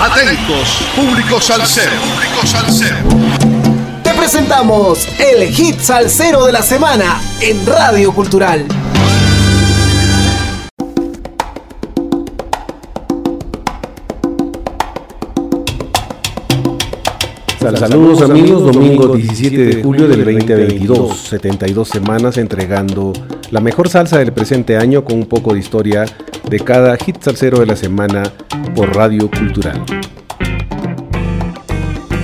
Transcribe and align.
Atentos, 0.00 0.78
público 0.94 1.40
salsero. 1.40 1.90
Público 1.90 2.46
salsero. 2.46 2.96
Te 4.04 4.14
presentamos 4.14 5.08
el 5.18 5.48
hit 5.48 5.80
salsero 5.80 6.46
de 6.46 6.52
la 6.52 6.62
semana 6.62 7.20
en 7.40 7.66
Radio 7.66 8.12
Cultural. 8.12 8.64
Saludos 17.58 18.22
amigos, 18.22 18.72
domingo 18.72 19.16
17 19.16 19.56
de 19.56 19.82
julio 19.82 20.06
del 20.06 20.24
2022, 20.24 21.16
72 21.16 21.88
semanas 21.88 22.38
entregando 22.38 23.12
la 23.50 23.60
mejor 23.60 23.88
salsa 23.88 24.18
del 24.18 24.32
presente 24.32 24.76
año 24.76 25.04
con 25.04 25.16
un 25.16 25.26
poco 25.26 25.54
de 25.54 25.58
historia 25.58 26.04
de 26.48 26.60
cada 26.60 26.96
hit 26.96 27.20
salsero 27.20 27.58
de 27.58 27.66
la 27.66 27.74
semana 27.76 28.22
por 28.78 28.94
Radio 28.94 29.28
Cultural. 29.28 29.84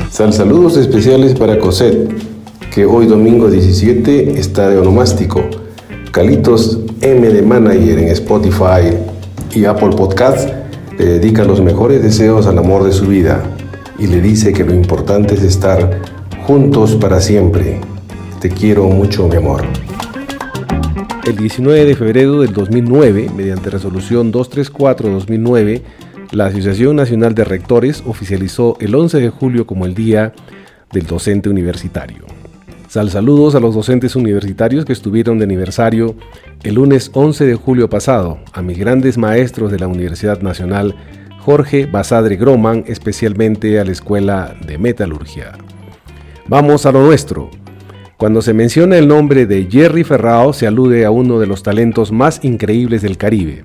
Sal 0.08 0.32
saludos 0.32 0.76
especiales 0.76 1.34
para 1.34 1.58
Cosette, 1.58 2.14
que 2.72 2.86
hoy 2.86 3.06
domingo 3.06 3.50
17 3.50 4.38
está 4.38 4.68
de 4.68 4.78
onomástico. 4.78 5.42
Calitos 6.12 6.78
M 7.00 7.28
de 7.28 7.42
Manager 7.42 7.98
en 7.98 8.06
Spotify 8.10 8.96
y 9.52 9.64
Apple 9.64 9.96
Podcasts 9.96 10.52
le 10.96 11.04
dedica 11.18 11.42
los 11.42 11.60
mejores 11.60 12.04
deseos 12.04 12.46
al 12.46 12.58
amor 12.58 12.84
de 12.84 12.92
su 12.92 13.08
vida 13.08 13.42
y 13.98 14.06
le 14.06 14.20
dice 14.20 14.52
que 14.52 14.62
lo 14.62 14.74
importante 14.74 15.34
es 15.34 15.42
estar 15.42 16.02
juntos 16.46 16.94
para 16.94 17.20
siempre. 17.20 17.80
Te 18.40 18.48
quiero 18.48 18.84
mucho, 18.84 19.26
mi 19.26 19.38
amor. 19.38 19.64
El 21.26 21.34
19 21.34 21.84
de 21.84 21.96
febrero 21.96 22.42
del 22.42 22.52
2009, 22.52 23.30
mediante 23.34 23.70
resolución 23.70 24.32
234-2009, 24.32 25.82
la 26.32 26.46
Asociación 26.46 26.96
Nacional 26.96 27.34
de 27.34 27.44
Rectores 27.44 28.02
oficializó 28.06 28.76
el 28.80 28.94
11 28.94 29.20
de 29.20 29.30
julio 29.30 29.66
como 29.66 29.86
el 29.86 29.94
Día 29.94 30.32
del 30.92 31.06
Docente 31.06 31.48
Universitario. 31.48 32.24
Sal 32.88 33.10
saludos 33.10 33.54
a 33.54 33.60
los 33.60 33.74
docentes 33.74 34.14
universitarios 34.14 34.84
que 34.84 34.92
estuvieron 34.92 35.38
de 35.38 35.44
aniversario 35.44 36.14
el 36.62 36.74
lunes 36.74 37.10
11 37.12 37.44
de 37.44 37.54
julio 37.54 37.90
pasado, 37.90 38.38
a 38.52 38.62
mis 38.62 38.78
grandes 38.78 39.18
maestros 39.18 39.72
de 39.72 39.78
la 39.78 39.88
Universidad 39.88 40.40
Nacional 40.40 40.94
Jorge 41.40 41.86
Basadre 41.86 42.36
Groman, 42.36 42.84
especialmente 42.86 43.78
a 43.78 43.84
la 43.84 43.92
Escuela 43.92 44.54
de 44.66 44.78
Metalurgia. 44.78 45.52
Vamos 46.46 46.86
a 46.86 46.92
lo 46.92 47.04
nuestro. 47.04 47.50
Cuando 48.16 48.40
se 48.42 48.54
menciona 48.54 48.96
el 48.96 49.08
nombre 49.08 49.44
de 49.44 49.68
Jerry 49.70 50.04
Ferrao, 50.04 50.52
se 50.52 50.66
alude 50.66 51.04
a 51.04 51.10
uno 51.10 51.40
de 51.40 51.46
los 51.46 51.62
talentos 51.62 52.12
más 52.12 52.44
increíbles 52.44 53.02
del 53.02 53.18
Caribe. 53.18 53.64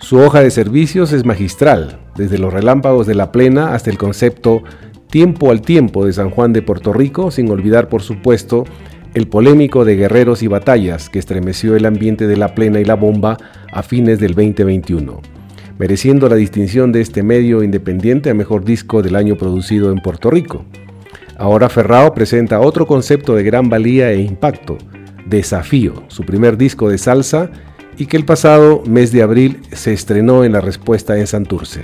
Su 0.00 0.18
hoja 0.18 0.40
de 0.40 0.50
servicios 0.50 1.12
es 1.12 1.24
magistral, 1.24 2.00
desde 2.16 2.38
los 2.38 2.52
relámpagos 2.52 3.06
de 3.06 3.14
la 3.14 3.32
plena 3.32 3.74
hasta 3.74 3.90
el 3.90 3.98
concepto 3.98 4.62
tiempo 5.08 5.50
al 5.50 5.60
tiempo 5.60 6.04
de 6.04 6.12
San 6.12 6.30
Juan 6.30 6.52
de 6.52 6.62
Puerto 6.62 6.92
Rico, 6.92 7.30
sin 7.30 7.50
olvidar 7.50 7.88
por 7.88 8.02
supuesto 8.02 8.64
el 9.14 9.28
polémico 9.28 9.84
de 9.84 9.96
guerreros 9.96 10.42
y 10.42 10.46
batallas 10.46 11.08
que 11.08 11.18
estremeció 11.18 11.76
el 11.76 11.84
ambiente 11.84 12.26
de 12.26 12.36
la 12.36 12.54
plena 12.54 12.80
y 12.80 12.84
la 12.84 12.94
bomba 12.94 13.36
a 13.72 13.82
fines 13.82 14.18
del 14.20 14.34
2021 14.34 15.20
mereciendo 15.80 16.28
la 16.28 16.36
distinción 16.36 16.92
de 16.92 17.00
este 17.00 17.22
medio 17.22 17.62
independiente 17.62 18.28
a 18.28 18.34
mejor 18.34 18.66
disco 18.66 19.00
del 19.00 19.16
año 19.16 19.36
producido 19.36 19.90
en 19.90 20.02
Puerto 20.02 20.30
Rico. 20.30 20.66
Ahora 21.38 21.70
Ferrao 21.70 22.12
presenta 22.12 22.60
otro 22.60 22.86
concepto 22.86 23.34
de 23.34 23.42
gran 23.44 23.70
valía 23.70 24.12
e 24.12 24.20
impacto, 24.20 24.76
Desafío, 25.24 26.04
su 26.08 26.24
primer 26.24 26.58
disco 26.58 26.90
de 26.90 26.98
salsa 26.98 27.50
y 27.98 28.06
que 28.06 28.16
el 28.16 28.24
pasado 28.24 28.82
mes 28.86 29.12
de 29.12 29.22
abril 29.22 29.60
se 29.72 29.92
estrenó 29.92 30.44
en 30.44 30.52
la 30.52 30.60
respuesta 30.60 31.18
en 31.18 31.26
Santurce. 31.26 31.82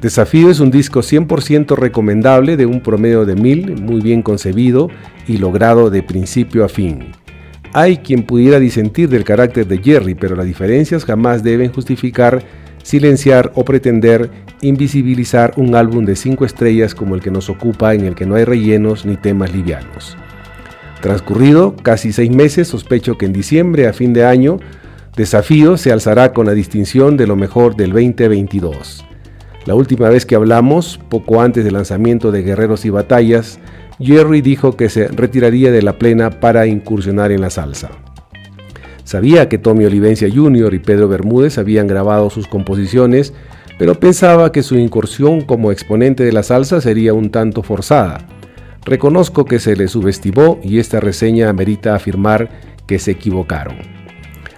Desafío 0.00 0.50
es 0.50 0.60
un 0.60 0.70
disco 0.70 1.00
100% 1.00 1.76
recomendable 1.76 2.56
de 2.56 2.66
un 2.66 2.82
promedio 2.82 3.24
de 3.24 3.36
mil, 3.36 3.80
muy 3.80 4.02
bien 4.02 4.22
concebido 4.22 4.90
y 5.26 5.38
logrado 5.38 5.88
de 5.88 6.02
principio 6.02 6.64
a 6.64 6.68
fin. 6.68 7.12
Hay 7.72 7.96
quien 7.96 8.24
pudiera 8.24 8.60
disentir 8.60 9.08
del 9.08 9.24
carácter 9.24 9.66
de 9.66 9.78
Jerry, 9.78 10.14
pero 10.14 10.36
las 10.36 10.46
diferencias 10.46 11.04
jamás 11.04 11.42
deben 11.42 11.72
justificar 11.72 12.44
silenciar 12.84 13.50
o 13.54 13.64
pretender 13.64 14.30
invisibilizar 14.60 15.54
un 15.56 15.74
álbum 15.74 16.04
de 16.04 16.14
cinco 16.14 16.44
estrellas 16.44 16.94
como 16.94 17.14
el 17.14 17.20
que 17.20 17.30
nos 17.30 17.50
ocupa 17.50 17.94
en 17.94 18.04
el 18.04 18.14
que 18.14 18.26
no 18.26 18.36
hay 18.36 18.44
rellenos 18.44 19.04
ni 19.04 19.16
temas 19.16 19.52
livianos. 19.52 20.16
Transcurrido 21.00 21.74
casi 21.76 22.12
seis 22.12 22.30
meses, 22.30 22.68
sospecho 22.68 23.18
que 23.18 23.26
en 23.26 23.32
diciembre 23.32 23.88
a 23.88 23.92
fin 23.92 24.12
de 24.12 24.24
año, 24.24 24.58
Desafío 25.16 25.76
se 25.76 25.92
alzará 25.92 26.32
con 26.32 26.46
la 26.46 26.54
distinción 26.54 27.16
de 27.16 27.28
lo 27.28 27.36
mejor 27.36 27.76
del 27.76 27.92
2022. 27.92 29.04
La 29.64 29.76
última 29.76 30.08
vez 30.08 30.26
que 30.26 30.34
hablamos, 30.34 30.98
poco 31.08 31.40
antes 31.40 31.64
del 31.64 31.74
lanzamiento 31.74 32.32
de 32.32 32.42
Guerreros 32.42 32.84
y 32.84 32.90
Batallas, 32.90 33.60
Jerry 34.00 34.40
dijo 34.40 34.76
que 34.76 34.88
se 34.88 35.06
retiraría 35.06 35.70
de 35.70 35.82
la 35.82 35.98
plena 36.00 36.40
para 36.40 36.66
incursionar 36.66 37.30
en 37.30 37.42
la 37.42 37.50
salsa. 37.50 37.92
Sabía 39.04 39.48
que 39.48 39.58
Tommy 39.58 39.84
Olivencia 39.84 40.28
Jr. 40.28 40.74
y 40.74 40.80
Pedro 40.80 41.06
Bermúdez 41.06 41.58
habían 41.58 41.86
grabado 41.86 42.28
sus 42.28 42.48
composiciones, 42.48 43.32
pero 43.78 44.00
pensaba 44.00 44.50
que 44.50 44.64
su 44.64 44.76
incursión 44.76 45.42
como 45.42 45.70
exponente 45.70 46.24
de 46.24 46.32
la 46.32 46.42
salsa 46.42 46.80
sería 46.80 47.14
un 47.14 47.30
tanto 47.30 47.62
forzada. 47.62 48.26
Reconozco 48.84 49.44
que 49.44 49.60
se 49.60 49.76
le 49.76 49.86
subestimó 49.86 50.58
y 50.64 50.80
esta 50.80 50.98
reseña 50.98 51.48
amerita 51.48 51.94
afirmar 51.94 52.48
que 52.88 52.98
se 52.98 53.12
equivocaron. 53.12 54.03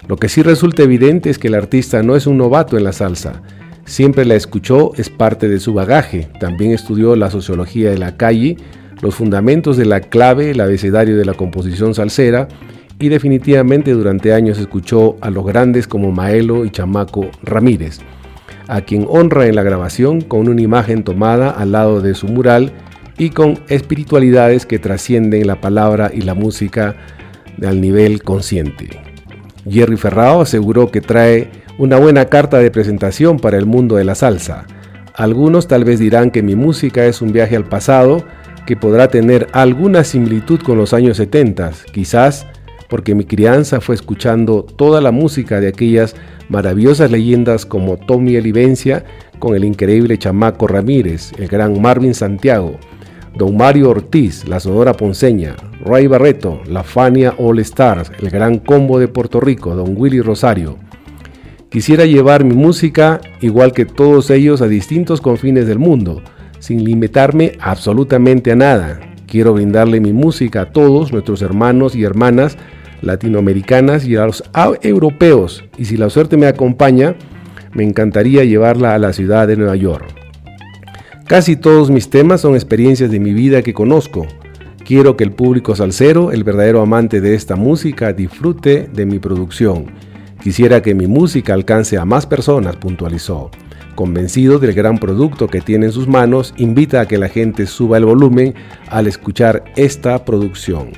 Lo 0.07 0.15
que 0.15 0.29
sí 0.29 0.41
resulta 0.41 0.83
evidente 0.83 1.29
es 1.29 1.37
que 1.37 1.49
el 1.49 1.55
artista 1.55 2.01
no 2.01 2.15
es 2.15 2.27
un 2.27 2.37
novato 2.37 2.77
en 2.77 2.85
la 2.85 2.93
salsa. 2.93 3.41
Siempre 3.85 4.25
la 4.25 4.35
escuchó, 4.35 4.93
es 4.95 5.09
parte 5.09 5.49
de 5.49 5.59
su 5.59 5.73
bagaje. 5.73 6.29
También 6.39 6.71
estudió 6.71 7.15
la 7.15 7.29
sociología 7.29 7.89
de 7.89 7.97
la 7.97 8.15
calle, 8.15 8.57
los 9.01 9.15
fundamentos 9.15 9.75
de 9.77 9.85
la 9.85 9.99
clave, 9.99 10.51
el 10.51 10.61
abecedario 10.61 11.17
de 11.17 11.25
la 11.25 11.33
composición 11.33 11.93
salsera 11.93 12.47
y 12.99 13.09
definitivamente 13.09 13.91
durante 13.91 14.33
años 14.33 14.57
escuchó 14.59 15.17
a 15.21 15.29
los 15.29 15.45
grandes 15.45 15.87
como 15.87 16.11
Maelo 16.11 16.65
y 16.65 16.71
Chamaco 16.71 17.29
Ramírez, 17.43 17.99
a 18.67 18.81
quien 18.81 19.05
honra 19.07 19.45
en 19.47 19.55
la 19.55 19.63
grabación 19.63 20.21
con 20.21 20.47
una 20.47 20.61
imagen 20.61 21.03
tomada 21.03 21.51
al 21.51 21.73
lado 21.73 22.01
de 22.01 22.15
su 22.15 22.27
mural 22.27 22.71
y 23.17 23.29
con 23.31 23.59
espiritualidades 23.67 24.65
que 24.65 24.79
trascienden 24.79 25.47
la 25.47 25.61
palabra 25.61 26.11
y 26.13 26.21
la 26.21 26.33
música 26.33 26.95
al 27.63 27.81
nivel 27.81 28.23
consciente. 28.23 29.06
Jerry 29.69 29.97
Ferrao 29.97 30.41
aseguró 30.41 30.91
que 30.91 31.01
trae 31.01 31.49
una 31.77 31.97
buena 31.97 32.25
carta 32.25 32.57
de 32.59 32.71
presentación 32.71 33.39
para 33.39 33.57
el 33.57 33.65
mundo 33.65 33.95
de 33.95 34.03
la 34.03 34.15
salsa. 34.15 34.65
Algunos 35.13 35.67
tal 35.67 35.83
vez 35.83 35.99
dirán 35.99 36.31
que 36.31 36.43
mi 36.43 36.55
música 36.55 37.05
es 37.05 37.21
un 37.21 37.31
viaje 37.31 37.55
al 37.55 37.65
pasado 37.65 38.23
que 38.65 38.75
podrá 38.75 39.07
tener 39.07 39.47
alguna 39.53 40.03
similitud 40.03 40.59
con 40.59 40.77
los 40.77 40.93
años 40.93 41.17
70, 41.17 41.71
quizás 41.91 42.45
porque 42.89 43.15
mi 43.15 43.25
crianza 43.25 43.81
fue 43.81 43.95
escuchando 43.95 44.63
toda 44.63 45.01
la 45.01 45.11
música 45.11 45.59
de 45.59 45.69
aquellas 45.69 46.15
maravillosas 46.49 47.11
leyendas 47.11 47.65
como 47.65 47.97
Tommy 47.97 48.35
Elivencia 48.35 49.03
con 49.39 49.55
el 49.55 49.65
increíble 49.65 50.17
Chamaco 50.17 50.67
Ramírez, 50.67 51.31
el 51.37 51.47
gran 51.47 51.81
Marvin 51.81 52.13
Santiago, 52.13 52.77
Don 53.37 53.55
Mario 53.55 53.91
Ortiz, 53.91 54.47
la 54.47 54.59
Sonora 54.59 54.93
Ponceña, 54.93 55.55
Ray 55.85 56.07
Barreto, 56.07 56.59
la 56.67 56.83
Fania 56.83 57.35
All 57.37 57.59
Stars, 57.59 58.11
el 58.19 58.31
gran 58.31 58.57
combo 58.57 58.97
de 58.97 59.07
Puerto 59.07 59.39
Rico, 59.39 59.75
Don 59.75 59.93
Willy 59.95 60.21
Rosario. 60.21 60.79
Quisiera 61.69 62.05
llevar 62.05 62.43
mi 62.43 62.55
música, 62.55 63.21
igual 63.39 63.73
que 63.73 63.85
todos 63.85 64.31
ellos, 64.31 64.63
a 64.63 64.67
distintos 64.67 65.21
confines 65.21 65.67
del 65.67 65.77
mundo, 65.77 66.23
sin 66.57 66.83
limitarme 66.83 67.51
absolutamente 67.59 68.51
a 68.53 68.55
nada. 68.55 68.99
Quiero 69.27 69.53
brindarle 69.53 69.99
mi 69.99 70.13
música 70.13 70.61
a 70.61 70.71
todos 70.71 71.13
nuestros 71.13 71.43
hermanos 71.43 71.95
y 71.95 72.03
hermanas 72.03 72.57
latinoamericanas 73.01 74.07
y 74.07 74.15
a 74.15 74.25
los 74.25 74.43
europeos. 74.81 75.63
Y 75.77 75.85
si 75.85 75.95
la 75.97 76.09
suerte 76.09 76.37
me 76.37 76.47
acompaña, 76.47 77.15
me 77.73 77.83
encantaría 77.83 78.43
llevarla 78.45 78.95
a 78.95 78.99
la 78.99 79.13
ciudad 79.13 79.47
de 79.47 79.57
Nueva 79.57 79.75
York. 79.75 80.26
Casi 81.27 81.57
todos 81.57 81.91
mis 81.91 82.09
temas 82.09 82.39
son 82.39 82.55
experiencias 82.55 83.11
de 83.11 83.19
mi 83.19 83.33
vida 83.33 83.61
que 83.61 83.73
conozco. 83.73 84.25
Quiero 84.85 85.17
que 85.17 85.25
el 85.25 85.33
público 85.33 85.75
salsero, 85.75 86.31
el 86.31 86.45
verdadero 86.45 86.81
amante 86.81 87.19
de 87.19 87.35
esta 87.35 87.57
música, 87.57 88.13
disfrute 88.13 88.87
de 88.93 89.05
mi 89.05 89.19
producción. 89.19 89.87
Quisiera 90.41 90.81
que 90.81 90.95
mi 90.95 91.05
música 91.07 91.53
alcance 91.53 91.97
a 91.97 92.05
más 92.05 92.25
personas, 92.25 92.77
puntualizó. 92.77 93.51
Convencido 93.95 94.57
del 94.57 94.73
gran 94.73 94.99
producto 94.99 95.47
que 95.47 95.59
tiene 95.59 95.87
en 95.87 95.91
sus 95.91 96.07
manos, 96.07 96.53
invita 96.55 97.01
a 97.01 97.07
que 97.09 97.17
la 97.17 97.27
gente 97.27 97.65
suba 97.65 97.97
el 97.97 98.05
volumen 98.05 98.55
al 98.89 99.05
escuchar 99.05 99.65
esta 99.75 100.23
producción. 100.23 100.91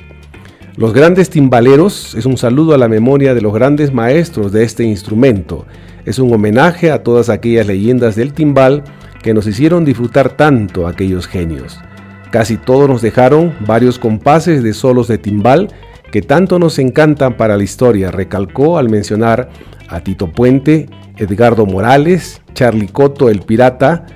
Los 0.76 0.92
grandes 0.92 1.28
timbaleros 1.28 2.14
es 2.14 2.24
un 2.24 2.36
saludo 2.36 2.72
a 2.72 2.78
la 2.78 2.86
memoria 2.86 3.34
de 3.34 3.40
los 3.40 3.52
grandes 3.52 3.92
maestros 3.92 4.52
de 4.52 4.62
este 4.62 4.84
instrumento. 4.84 5.66
Es 6.04 6.20
un 6.20 6.32
homenaje 6.32 6.92
a 6.92 7.02
todas 7.02 7.28
aquellas 7.28 7.66
leyendas 7.66 8.14
del 8.14 8.32
timbal 8.32 8.84
que 9.22 9.34
nos 9.34 9.46
hicieron 9.46 9.84
disfrutar 9.84 10.36
tanto 10.36 10.86
aquellos 10.86 11.26
genios. 11.26 11.80
Casi 12.30 12.56
todos 12.56 12.88
nos 12.88 13.02
dejaron 13.02 13.54
varios 13.66 13.98
compases 13.98 14.62
de 14.62 14.72
solos 14.72 15.08
de 15.08 15.18
timbal 15.18 15.68
que 16.10 16.22
tanto 16.22 16.58
nos 16.58 16.78
encantan 16.78 17.36
para 17.36 17.56
la 17.56 17.62
historia, 17.62 18.10
recalcó 18.10 18.78
al 18.78 18.88
mencionar 18.88 19.50
a 19.88 20.00
Tito 20.00 20.30
Puente, 20.32 20.88
Edgardo 21.16 21.66
Morales, 21.66 22.40
Charlie 22.54 22.88
Coto 22.88 23.28
el 23.28 23.40
Pirata 23.40 24.06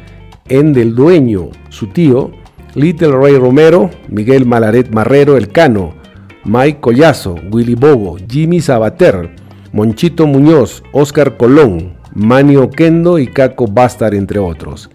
en 0.49 0.73
del 0.73 0.95
dueño, 0.95 1.51
su 1.69 1.89
tío, 1.89 2.33
Little 2.75 3.13
Ray 3.13 3.37
Romero, 3.37 3.91
Miguel 4.09 4.47
Malaret 4.47 4.93
Marrero 4.93 5.37
El 5.37 5.49
Cano, 5.51 5.95
Mike 6.45 6.81
Collazo, 6.81 7.37
Willy 7.51 7.75
Bobo, 7.75 8.17
Jimmy 8.29 8.61
Sabater, 8.61 9.31
Monchito 9.73 10.27
Muñoz, 10.27 10.83
Oscar 10.93 11.37
Colón, 11.37 11.95
Manio 12.15 12.71
Kendo 12.71 13.19
y 13.19 13.27
Caco 13.27 13.67
Bastar, 13.67 14.15
entre 14.15 14.39
otros. 14.39 14.91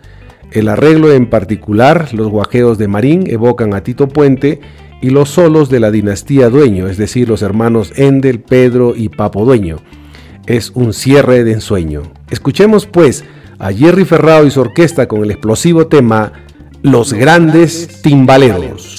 El 0.51 0.68
arreglo 0.68 1.12
en 1.12 1.30
particular, 1.30 2.13
los 2.13 2.30
guajeos 2.30 2.77
de 2.77 2.88
Marín 2.88 3.25
evocan 3.27 3.74
a 3.74 3.83
Tito 3.83 4.07
Puente 4.07 4.62
y 5.01 5.12
los 5.12 5.30
solos 5.30 5.69
de 5.69 5.80
la 5.80 5.92
dinastía 5.92 6.50
Dueño, 6.50 6.88
es 6.88 6.98
decir, 6.98 7.30
los 7.30 7.42
hermanos 7.42 7.94
Endel, 7.95 8.39
Pedro 8.39 8.95
y 8.95 9.10
Papo 9.10 9.45
Dueño. 9.45 9.77
Es 10.48 10.71
un 10.74 10.94
cierre 10.94 11.44
de 11.44 11.54
ensueño. 11.54 12.04
Escuchemos 12.31 12.86
pues 12.86 13.24
a 13.60 13.71
Jerry 13.71 14.06
Ferrao 14.06 14.45
y 14.45 14.51
su 14.51 14.62
orquesta 14.62 15.07
con 15.07 15.24
el 15.24 15.31
explosivo 15.31 15.88
tema 15.88 16.33
Los 16.81 17.13
grandes 17.13 18.01
timbaleros. 18.01 18.98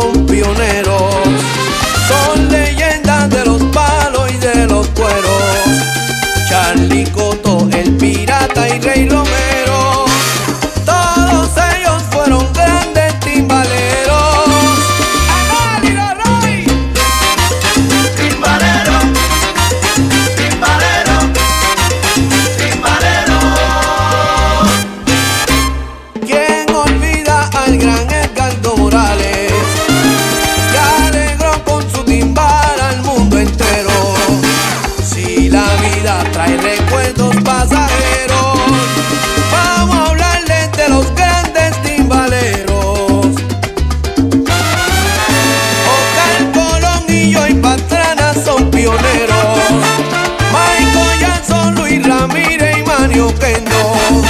son 0.00 0.26
pioneros. 0.26 0.87
obvio 53.18 53.34
que 53.38 53.60
no. 53.62 54.22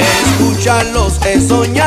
Escúchalos, 0.00 1.20
he 1.26 1.40
soñado. 1.40 1.83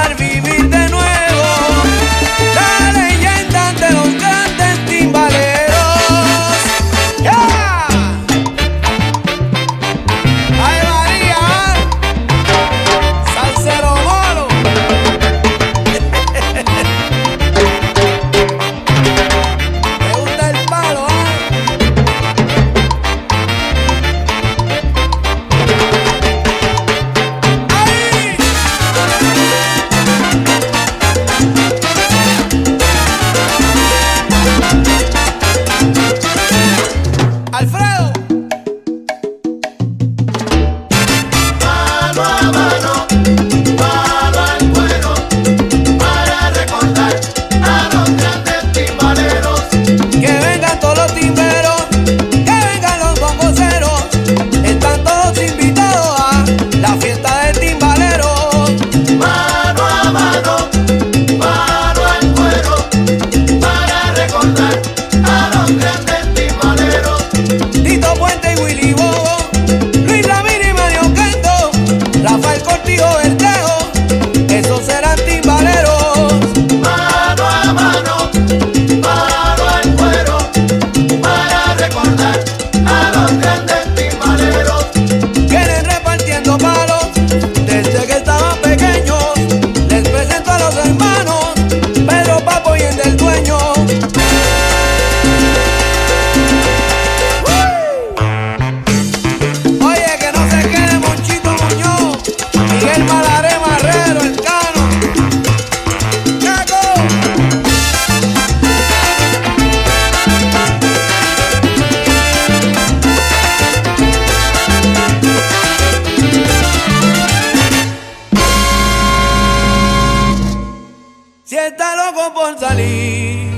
por 122.34 122.60
salir 122.60 123.52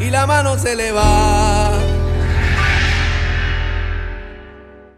y 0.00 0.10
la 0.10 0.26
mano 0.26 0.58
se 0.58 0.76
le 0.76 0.92
va. 0.92 1.72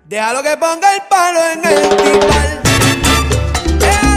Déjalo 0.04 0.42
que 0.42 0.56
ponga 0.56 0.94
el 0.94 1.02
palo 1.08 1.40
en 1.52 1.64
el 1.64 1.88
timbal. 1.96 2.62
Eh. 3.82 4.09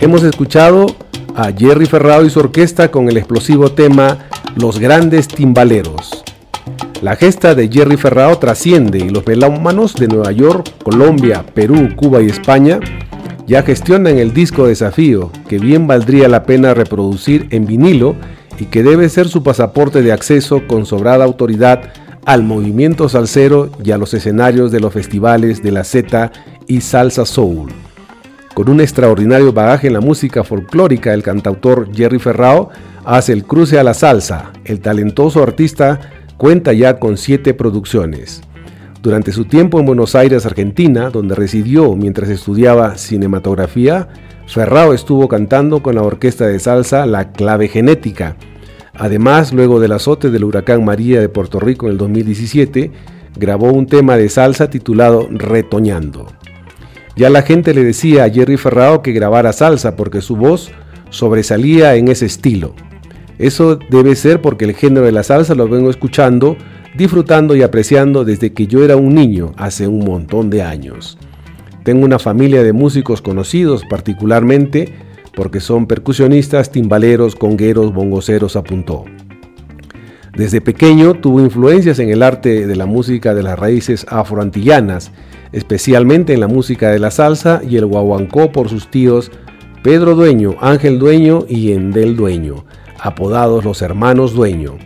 Hemos 0.00 0.22
escuchado 0.22 0.86
a 1.36 1.52
Jerry 1.52 1.84
Ferrao 1.84 2.24
y 2.24 2.30
su 2.30 2.40
orquesta 2.40 2.90
con 2.90 3.10
el 3.10 3.18
explosivo 3.18 3.72
tema 3.72 4.16
Los 4.56 4.78
grandes 4.78 5.28
timbaleros. 5.28 6.24
La 7.02 7.16
gesta 7.16 7.54
de 7.54 7.68
Jerry 7.68 7.98
Ferrao 7.98 8.38
trasciende 8.38 8.98
y 8.98 9.10
los 9.10 9.26
melómanos 9.26 9.94
de 9.94 10.08
Nueva 10.08 10.32
York, 10.32 10.70
Colombia, 10.82 11.44
Perú, 11.52 11.90
Cuba 11.96 12.22
y 12.22 12.28
España 12.28 12.80
ya 13.46 13.62
gestionan 13.62 14.16
el 14.16 14.32
disco 14.32 14.66
Desafío, 14.66 15.30
que 15.46 15.58
bien 15.58 15.86
valdría 15.86 16.28
la 16.28 16.44
pena 16.44 16.72
reproducir 16.72 17.48
en 17.50 17.66
vinilo 17.66 18.16
y 18.58 18.66
que 18.66 18.82
debe 18.82 19.10
ser 19.10 19.28
su 19.28 19.42
pasaporte 19.42 20.00
de 20.00 20.12
acceso 20.12 20.66
con 20.66 20.86
sobrada 20.86 21.26
autoridad 21.26 21.92
al 22.24 22.42
movimiento 22.42 23.10
salsero 23.10 23.70
y 23.84 23.90
a 23.90 23.98
los 23.98 24.14
escenarios 24.14 24.72
de 24.72 24.80
los 24.80 24.94
festivales 24.94 25.62
de 25.62 25.72
la 25.72 25.84
Z 25.84 26.32
y 26.66 26.80
Salsa 26.80 27.26
Soul. 27.26 27.70
Con 28.54 28.68
un 28.68 28.80
extraordinario 28.80 29.52
bagaje 29.52 29.86
en 29.86 29.92
la 29.92 30.00
música 30.00 30.42
folclórica, 30.42 31.14
el 31.14 31.22
cantautor 31.22 31.94
Jerry 31.94 32.18
Ferrao 32.18 32.70
hace 33.04 33.32
el 33.32 33.44
cruce 33.44 33.78
a 33.78 33.84
la 33.84 33.94
salsa. 33.94 34.50
El 34.64 34.80
talentoso 34.80 35.42
artista 35.42 36.00
cuenta 36.36 36.72
ya 36.72 36.98
con 36.98 37.16
siete 37.16 37.54
producciones. 37.54 38.42
Durante 39.02 39.32
su 39.32 39.44
tiempo 39.44 39.78
en 39.78 39.86
Buenos 39.86 40.14
Aires, 40.14 40.44
Argentina, 40.46 41.10
donde 41.10 41.34
residió 41.34 41.94
mientras 41.94 42.28
estudiaba 42.28 42.98
cinematografía, 42.98 44.08
Ferrao 44.46 44.92
estuvo 44.92 45.28
cantando 45.28 45.80
con 45.80 45.94
la 45.94 46.02
orquesta 46.02 46.46
de 46.46 46.58
salsa 46.58 47.06
La 47.06 47.30
Clave 47.32 47.68
Genética. 47.68 48.36
Además, 48.94 49.52
luego 49.52 49.78
del 49.78 49.92
azote 49.92 50.28
del 50.28 50.44
huracán 50.44 50.84
María 50.84 51.20
de 51.20 51.28
Puerto 51.28 51.60
Rico 51.60 51.86
en 51.86 51.92
el 51.92 51.98
2017, 51.98 52.90
grabó 53.36 53.72
un 53.72 53.86
tema 53.86 54.16
de 54.16 54.28
salsa 54.28 54.68
titulado 54.68 55.28
Retoñando. 55.30 56.26
Ya 57.20 57.28
la 57.28 57.42
gente 57.42 57.74
le 57.74 57.84
decía 57.84 58.24
a 58.24 58.30
Jerry 58.30 58.56
Ferrao 58.56 59.02
que 59.02 59.12
grabara 59.12 59.52
salsa 59.52 59.94
porque 59.94 60.22
su 60.22 60.36
voz 60.36 60.70
sobresalía 61.10 61.94
en 61.96 62.08
ese 62.08 62.24
estilo. 62.24 62.74
Eso 63.36 63.78
debe 63.90 64.16
ser 64.16 64.40
porque 64.40 64.64
el 64.64 64.74
género 64.74 65.04
de 65.04 65.12
la 65.12 65.22
salsa 65.22 65.54
lo 65.54 65.68
vengo 65.68 65.90
escuchando, 65.90 66.56
disfrutando 66.96 67.54
y 67.54 67.60
apreciando 67.60 68.24
desde 68.24 68.54
que 68.54 68.66
yo 68.66 68.82
era 68.82 68.96
un 68.96 69.14
niño 69.14 69.52
hace 69.58 69.86
un 69.86 70.02
montón 70.02 70.48
de 70.48 70.62
años. 70.62 71.18
Tengo 71.84 72.06
una 72.06 72.18
familia 72.18 72.62
de 72.62 72.72
músicos 72.72 73.20
conocidos 73.20 73.82
particularmente 73.90 74.94
porque 75.34 75.60
son 75.60 75.86
percusionistas, 75.86 76.72
timbaleros, 76.72 77.36
congueros, 77.36 77.92
bongoceros, 77.92 78.56
apuntó. 78.56 79.04
Desde 80.34 80.62
pequeño 80.62 81.12
tuvo 81.12 81.40
influencias 81.40 81.98
en 81.98 82.08
el 82.08 82.22
arte 82.22 82.66
de 82.66 82.76
la 82.76 82.86
música 82.86 83.34
de 83.34 83.42
las 83.42 83.58
raíces 83.58 84.06
afroantillanas, 84.08 85.12
especialmente 85.52 86.34
en 86.34 86.40
la 86.40 86.48
música 86.48 86.90
de 86.90 86.98
la 86.98 87.10
salsa 87.10 87.60
y 87.68 87.76
el 87.76 87.86
guaguancó 87.86 88.52
por 88.52 88.68
sus 88.68 88.90
tíos 88.90 89.30
Pedro 89.82 90.14
Dueño, 90.14 90.56
Ángel 90.60 90.98
Dueño 90.98 91.46
y 91.48 91.72
Endel 91.72 92.16
Dueño, 92.16 92.64
apodados 92.98 93.64
los 93.64 93.82
hermanos 93.82 94.34
Dueño, 94.34 94.76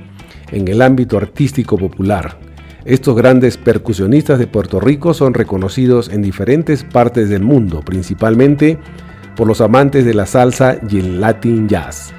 en 0.53 0.69
el 0.69 0.83
ámbito 0.83 1.17
artístico 1.17 1.77
popular. 1.77 2.39
Estos 2.85 3.17
grandes 3.17 3.57
percusionistas 3.57 4.39
de 4.39 4.47
Puerto 4.47 4.79
Rico 4.79 5.15
son 5.15 5.35
reconocidos 5.35 6.11
en 6.11 6.23
diferentes 6.23 6.85
partes 6.85 7.29
del 7.31 7.43
mundo, 7.43 7.81
principalmente 7.81 8.79
por 9.37 9.49
los 9.49 9.61
amantes 9.61 10.05
de 10.05 10.15
la 10.15 10.27
salsa 10.27 10.77
y 10.89 10.99
el 10.99 11.21
Latin 11.21 11.67
jazz. 11.69 12.13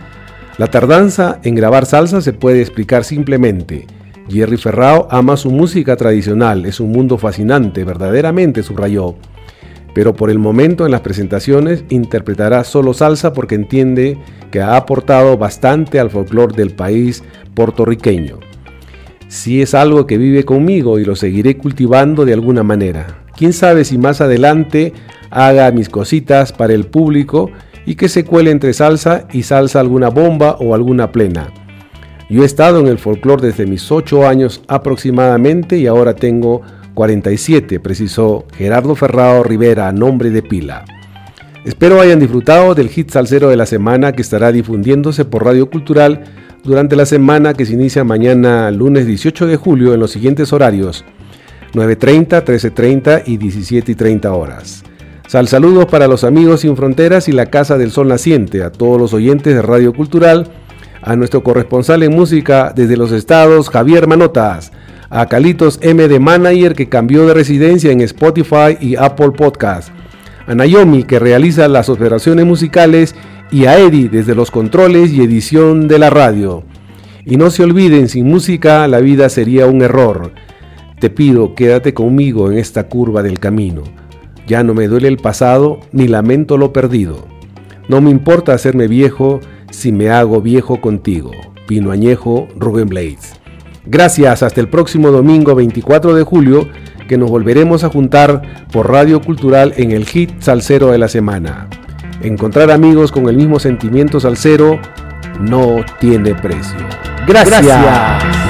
La 0.57 0.67
tardanza 0.67 1.39
en 1.43 1.55
grabar 1.55 1.85
salsa 1.85 2.21
se 2.21 2.33
puede 2.33 2.61
explicar 2.61 3.03
simplemente. 3.03 3.85
Jerry 4.29 4.57
Ferrao 4.57 5.07
ama 5.11 5.37
su 5.37 5.51
música 5.51 5.95
tradicional, 5.95 6.65
es 6.65 6.79
un 6.79 6.91
mundo 6.91 7.17
fascinante, 7.17 7.83
verdaderamente 7.83 8.63
subrayó. 8.63 9.15
Pero 9.93 10.15
por 10.15 10.29
el 10.29 10.39
momento 10.39 10.85
en 10.85 10.91
las 10.91 11.01
presentaciones 11.01 11.85
interpretará 11.89 12.63
solo 12.63 12.93
salsa 12.93 13.33
porque 13.33 13.55
entiende 13.55 14.17
que 14.51 14.61
ha 14.61 14.75
aportado 14.75 15.37
bastante 15.37 15.99
al 15.99 16.09
folclore 16.09 16.55
del 16.55 16.71
país 16.71 17.23
puertorriqueño. 17.53 18.39
Si 19.27 19.61
es 19.61 19.73
algo 19.73 20.05
que 20.05 20.17
vive 20.17 20.43
conmigo 20.43 20.99
y 20.99 21.05
lo 21.05 21.15
seguiré 21.15 21.57
cultivando 21.57 22.25
de 22.25 22.33
alguna 22.33 22.63
manera. 22.63 23.23
Quién 23.37 23.53
sabe 23.53 23.85
si 23.85 23.97
más 23.97 24.21
adelante 24.21 24.93
haga 25.29 25.71
mis 25.71 25.89
cositas 25.89 26.51
para 26.51 26.73
el 26.73 26.85
público 26.85 27.51
y 27.85 27.95
que 27.95 28.09
se 28.09 28.25
cuele 28.25 28.51
entre 28.51 28.73
salsa 28.73 29.27
y 29.31 29.43
salsa 29.43 29.79
alguna 29.79 30.09
bomba 30.09 30.57
o 30.59 30.73
alguna 30.73 31.11
plena. 31.11 31.64
Yo 32.29 32.41
he 32.41 32.45
estado 32.45 32.79
en 32.79 32.87
el 32.87 32.97
folclore 32.97 33.47
desde 33.47 33.67
mis 33.67 33.91
8 33.91 34.27
años 34.27 34.61
aproximadamente 34.67 35.77
y 35.77 35.85
ahora 35.85 36.15
tengo 36.15 36.61
47, 36.95 37.79
precisó 37.79 38.45
Gerardo 38.55 38.95
Ferrao 38.95 39.43
Rivera 39.43 39.87
a 39.87 39.91
nombre 39.91 40.31
de 40.31 40.41
Pila. 40.41 40.85
Espero 41.65 42.01
hayan 42.01 42.19
disfrutado 42.19 42.73
del 42.73 42.89
hit 42.89 43.11
salsero 43.11 43.49
de 43.49 43.57
la 43.57 43.65
semana 43.65 44.13
que 44.13 44.21
estará 44.21 44.51
difundiéndose 44.51 45.25
por 45.25 45.45
Radio 45.45 45.69
Cultural 45.69 46.23
durante 46.63 46.95
la 46.95 47.05
semana 47.05 47.53
que 47.53 47.65
se 47.65 47.73
inicia 47.73 48.03
mañana 48.03 48.71
lunes 48.71 49.05
18 49.05 49.45
de 49.45 49.57
julio 49.57 49.93
en 49.93 49.99
los 49.99 50.11
siguientes 50.11 50.51
horarios 50.51 51.05
9.30, 51.73 52.43
13.30 52.43 53.23
y 53.25 53.37
17.30 53.37 54.25
horas. 54.31 54.83
Sal 55.27 55.47
saludos 55.47 55.85
para 55.87 56.07
los 56.07 56.23
amigos 56.23 56.61
sin 56.61 56.77
fronteras 56.77 57.27
y 57.27 57.33
la 57.33 57.47
Casa 57.47 57.77
del 57.77 57.91
Sol 57.91 58.07
Naciente, 58.07 58.63
a 58.63 58.71
todos 58.71 58.99
los 58.99 59.13
oyentes 59.13 59.53
de 59.53 59.61
Radio 59.61 59.91
Cultural, 59.93 60.47
a 61.05 61.15
nuestro 61.15 61.43
corresponsal 61.43 62.01
en 62.01 62.13
música 62.13 62.73
desde 62.75 62.97
los 62.97 63.11
estados, 63.11 63.69
Javier 63.69 64.07
Manotas, 64.07 64.71
a 65.11 65.27
Calitos 65.27 65.77
M 65.83 66.07
de 66.07 66.19
Manager 66.19 66.73
que 66.73 66.89
cambió 66.89 67.27
de 67.27 67.35
residencia 67.35 67.91
en 67.91 68.01
Spotify 68.01 68.75
y 68.81 68.95
Apple 68.95 69.31
Podcast, 69.31 69.89
a 70.47 70.55
Naomi 70.55 71.03
que 71.03 71.19
realiza 71.19 71.67
las 71.67 71.89
operaciones 71.89 72.47
musicales 72.47 73.15
y 73.51 73.65
a 73.65 73.77
Eddie 73.77 74.09
desde 74.09 74.33
los 74.33 74.49
controles 74.49 75.11
y 75.11 75.21
edición 75.21 75.87
de 75.87 75.99
la 75.99 76.09
radio. 76.09 76.63
Y 77.23 77.37
no 77.37 77.51
se 77.51 77.63
olviden, 77.63 78.09
sin 78.09 78.27
música 78.27 78.87
la 78.87 78.99
vida 78.99 79.29
sería 79.29 79.67
un 79.67 79.83
error. 79.83 80.31
Te 80.99 81.11
pido, 81.11 81.53
quédate 81.53 81.93
conmigo 81.93 82.51
en 82.51 82.57
esta 82.57 82.87
curva 82.87 83.21
del 83.21 83.39
camino. 83.39 83.83
Ya 84.47 84.63
no 84.63 84.73
me 84.73 84.87
duele 84.87 85.07
el 85.07 85.17
pasado 85.17 85.79
ni 85.91 86.07
lamento 86.07 86.57
lo 86.57 86.73
perdido. 86.73 87.27
No 87.89 88.01
me 88.01 88.09
importa 88.09 88.53
hacerme 88.53 88.87
viejo 88.87 89.39
si 89.71 89.91
me 89.91 90.09
hago 90.09 90.41
viejo 90.41 90.81
contigo. 90.81 91.31
Pino 91.67 91.91
Añejo, 91.91 92.47
Rubén 92.57 92.87
Blades. 92.87 93.33
Gracias, 93.85 94.43
hasta 94.43 94.61
el 94.61 94.67
próximo 94.67 95.11
domingo 95.11 95.53
24 95.55 96.15
de 96.15 96.23
julio, 96.23 96.67
que 97.07 97.17
nos 97.17 97.29
volveremos 97.29 97.83
a 97.83 97.89
juntar 97.89 98.65
por 98.71 98.89
Radio 98.91 99.21
Cultural 99.21 99.73
en 99.77 99.91
el 99.91 100.05
hit 100.05 100.41
salsero 100.41 100.91
de 100.91 100.97
la 100.97 101.07
semana. 101.07 101.67
Encontrar 102.21 102.71
amigos 102.71 103.11
con 103.11 103.29
el 103.29 103.37
mismo 103.37 103.59
sentimiento 103.59 104.19
salsero 104.19 104.79
no 105.39 105.83
tiene 105.99 106.33
precio. 106.33 106.77
Gracias. 107.27 108.44